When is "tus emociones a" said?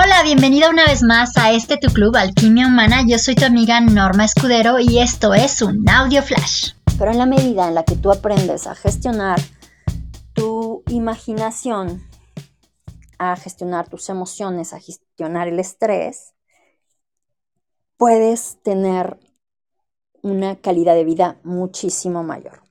13.88-14.78